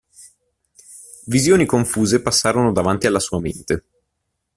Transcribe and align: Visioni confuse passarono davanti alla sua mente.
Visioni 1.27 1.67
confuse 1.67 2.23
passarono 2.23 2.71
davanti 2.71 3.05
alla 3.05 3.19
sua 3.19 3.39
mente. 3.39 3.83